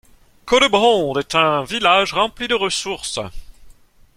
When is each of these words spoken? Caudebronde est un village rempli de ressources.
Caudebronde 0.47 1.19
est 1.19 1.35
un 1.35 1.63
village 1.63 2.13
rempli 2.15 2.47
de 2.47 2.55
ressources. 2.55 3.19